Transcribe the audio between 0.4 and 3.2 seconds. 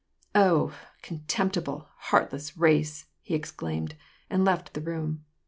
"Oh! contemptible, heartless race I"